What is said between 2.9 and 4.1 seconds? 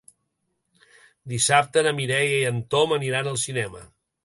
aniran al cinema.